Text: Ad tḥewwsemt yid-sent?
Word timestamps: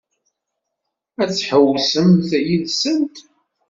Ad 1.21 1.29
tḥewwsemt 1.31 2.29
yid-sent? 2.47 3.15